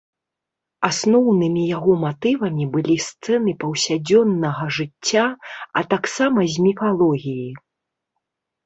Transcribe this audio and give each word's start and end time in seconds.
Асноўнымі 0.87 1.65
яго 1.75 1.91
матывамі 2.05 2.65
былі 2.77 2.95
сцэны 3.09 3.53
паўсядзённага 3.65 4.63
жыцця, 4.79 5.25
а 5.31 5.79
таксама 5.95 6.39
з 6.57 6.67
міфалогіі. 6.67 7.51